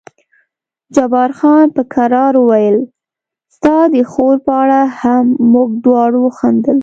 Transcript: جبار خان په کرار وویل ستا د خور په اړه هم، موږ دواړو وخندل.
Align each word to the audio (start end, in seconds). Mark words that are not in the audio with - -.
جبار 0.95 1.31
خان 1.39 1.65
په 1.75 1.81
کرار 1.93 2.33
وویل 2.37 2.77
ستا 3.55 3.77
د 3.93 3.95
خور 4.11 4.35
په 4.45 4.53
اړه 4.63 4.81
هم، 5.01 5.25
موږ 5.53 5.69
دواړو 5.85 6.19
وخندل. 6.23 6.77